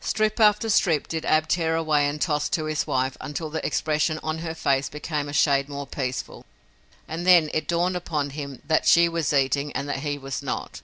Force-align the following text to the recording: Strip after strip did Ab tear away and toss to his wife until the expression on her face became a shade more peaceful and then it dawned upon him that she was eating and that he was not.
Strip 0.00 0.40
after 0.40 0.70
strip 0.70 1.08
did 1.08 1.26
Ab 1.26 1.46
tear 1.46 1.76
away 1.76 2.08
and 2.08 2.18
toss 2.18 2.48
to 2.48 2.64
his 2.64 2.86
wife 2.86 3.18
until 3.20 3.50
the 3.50 3.62
expression 3.66 4.18
on 4.22 4.38
her 4.38 4.54
face 4.54 4.88
became 4.88 5.28
a 5.28 5.34
shade 5.34 5.68
more 5.68 5.86
peaceful 5.86 6.46
and 7.06 7.26
then 7.26 7.50
it 7.52 7.68
dawned 7.68 7.94
upon 7.94 8.30
him 8.30 8.62
that 8.66 8.86
she 8.86 9.10
was 9.10 9.34
eating 9.34 9.72
and 9.72 9.86
that 9.86 9.98
he 9.98 10.16
was 10.16 10.42
not. 10.42 10.80